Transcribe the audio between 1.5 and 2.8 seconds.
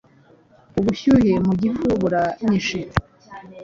gifu buranyishe